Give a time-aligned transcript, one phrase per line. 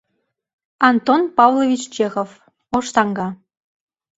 [0.89, 2.29] Антон Павлович ЧЕХОВ
[2.77, 3.27] «ОШ САҤГА»